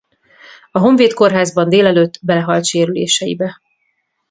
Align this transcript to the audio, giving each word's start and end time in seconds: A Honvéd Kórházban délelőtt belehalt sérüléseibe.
A 0.71 0.79
Honvéd 0.79 1.13
Kórházban 1.13 1.69
délelőtt 1.69 2.19
belehalt 2.21 2.65
sérüléseibe. 2.65 3.61